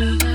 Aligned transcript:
survive. 0.00 0.29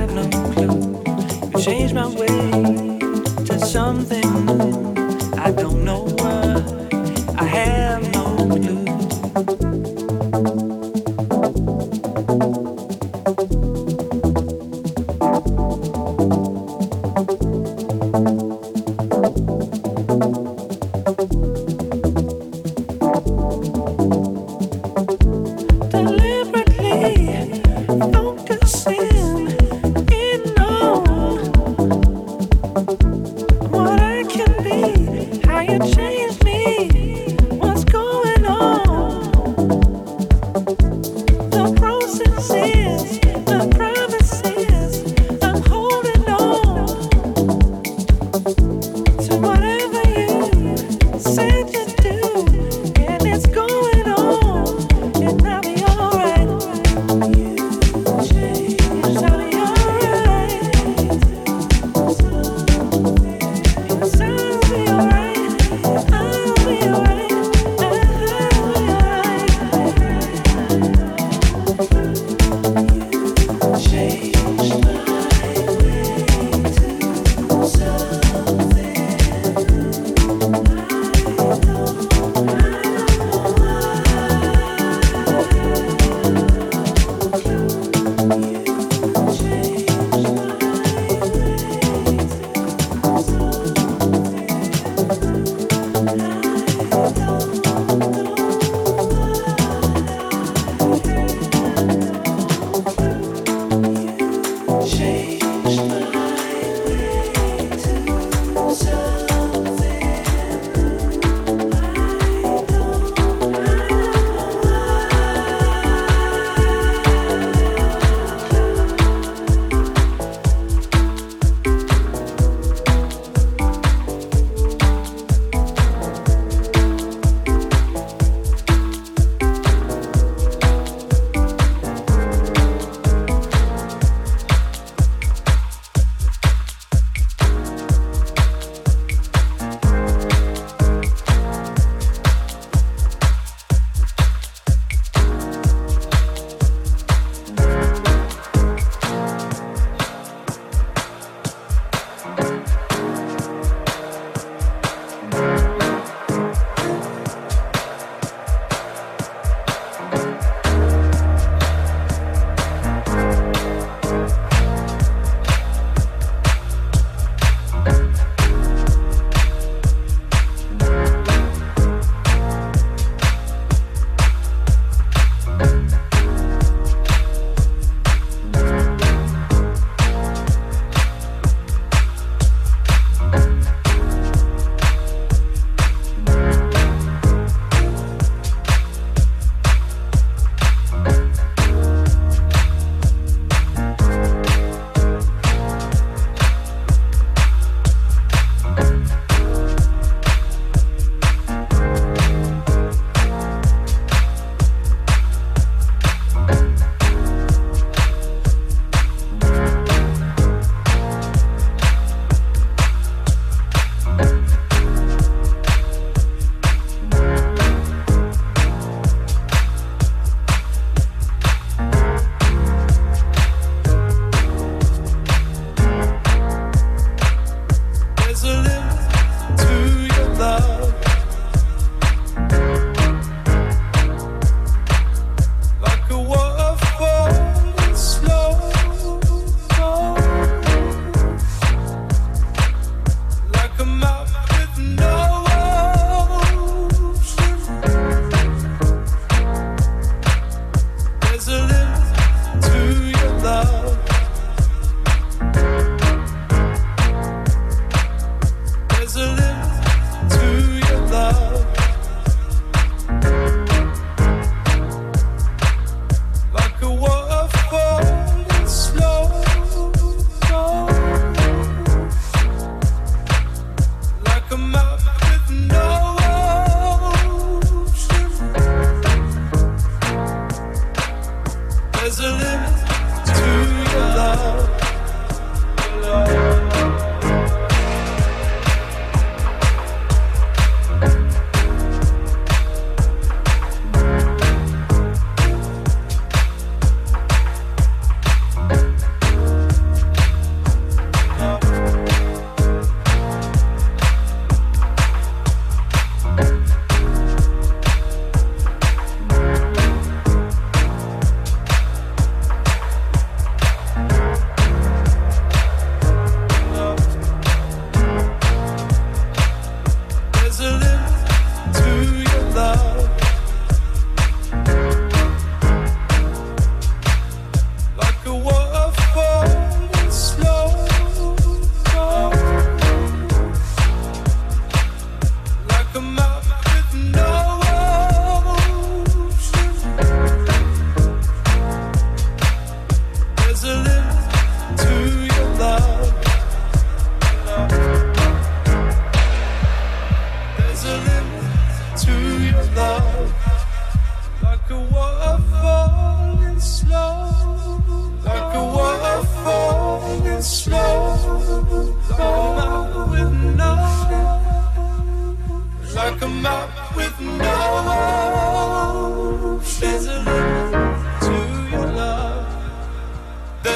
What 0.00 0.08
I 0.08 0.30
can 0.30 0.54
I 5.38 5.52
don't 5.52 5.84
know 5.84 6.04
me. 6.04 6.49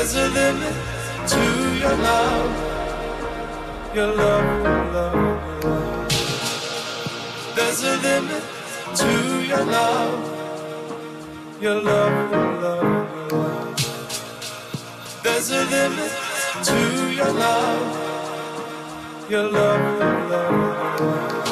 There's 0.05 0.17
a 0.17 0.29
limit 0.29 0.77
to 1.29 1.43
your 1.79 1.97
love, 1.97 2.53
your 3.95 4.13
love, 4.15 4.45
your 4.63 4.85
love, 4.93 5.15
your 5.15 5.73
love. 5.73 6.09
There's 7.57 7.83
a 7.85 7.97
limit 7.97 8.45
to 8.97 9.11
your 9.49 9.65
love, 9.65 10.21
your 11.59 11.81
love, 11.81 12.33
your 12.33 12.53
love, 12.61 12.85
your 13.17 13.29
love. 13.31 13.77
There's 15.23 15.51
a 15.51 15.65
limit 15.73 16.13
to 16.65 16.79
your 17.11 17.33
love, 17.33 17.97
your 19.31 19.49
love, 19.51 19.81
your 20.01 20.21
love, 20.29 20.53
your 21.01 21.09
love. 21.09 21.47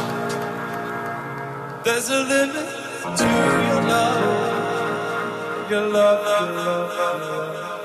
There's 1.85 2.11
a 2.11 2.23
limit 2.23 2.69
to 3.17 3.29
your 3.69 3.83
love, 3.89 5.71
your 5.71 5.89
love, 5.89 6.21
your 6.27 6.53
love, 6.53 6.93
your 6.99 7.15
love. 7.19 7.82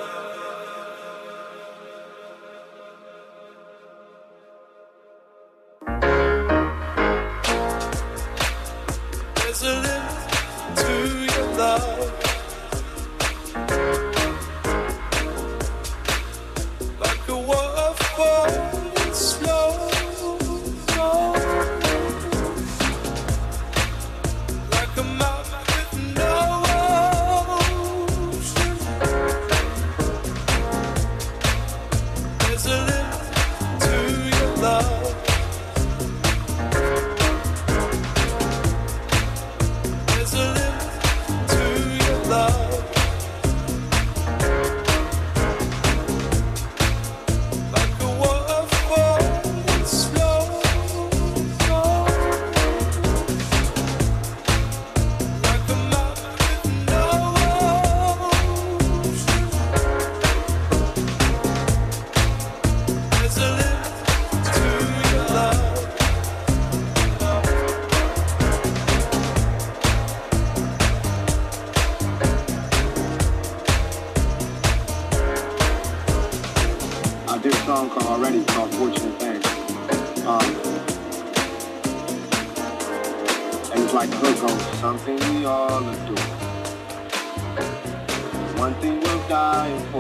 dying 89.28 89.84
for. 89.92 90.00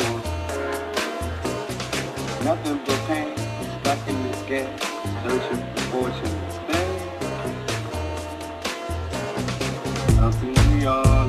Nothing 2.43 2.79
but 2.85 2.99
pain, 3.07 3.37
stuck 3.81 4.07
in 4.07 4.23
this 4.23 4.41
game, 4.43 4.69
searching 5.23 5.63
for 5.75 5.81
fortune. 5.91 6.35
Nothing 10.15 10.55
we 10.75 10.85
all 10.85 11.27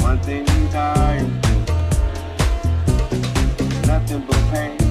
One 0.00 0.18
thing 0.20 0.44
we 0.44 0.68
dying 0.70 1.42
for. 1.42 1.58
Nothing 3.86 4.20
but 4.26 4.42
pain. 4.52 4.83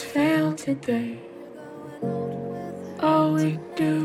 Make 0.00 1.18
All 3.00 3.34
we 3.34 3.58
mind. 3.80 3.97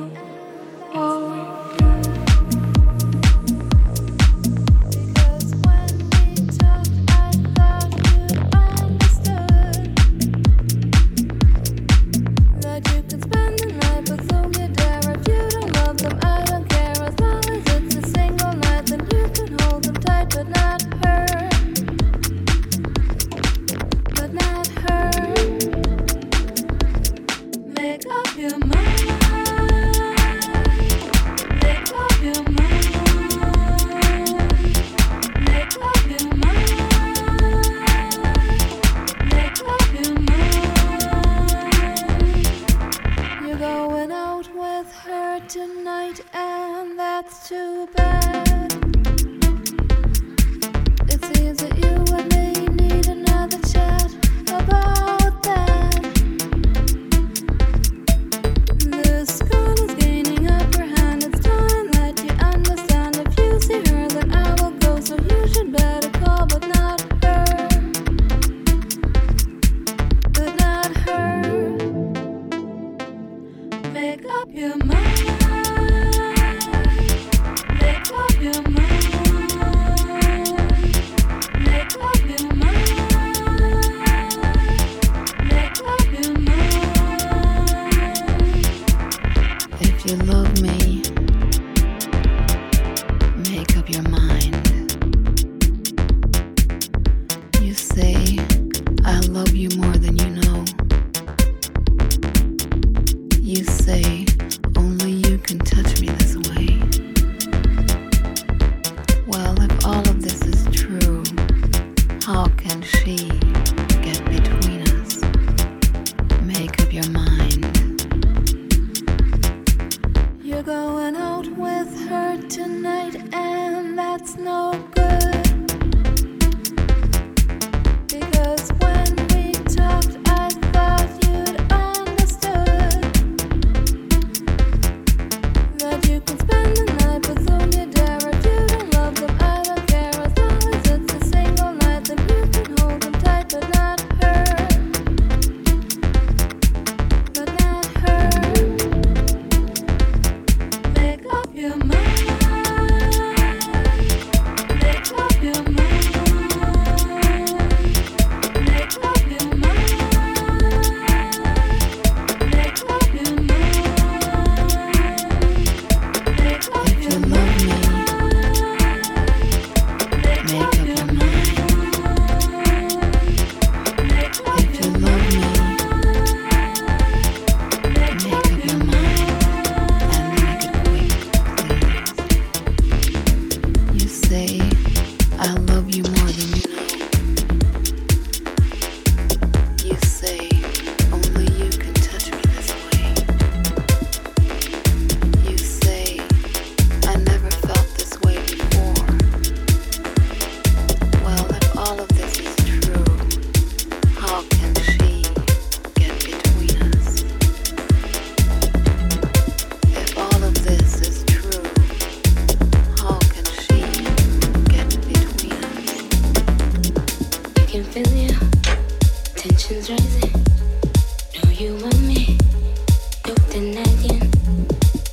denying. 223.53 224.19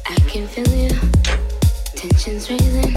I 0.06 0.14
can 0.26 0.46
feel 0.46 0.66
you. 0.74 0.88
Tensions 1.94 2.48
raising. 2.48 2.89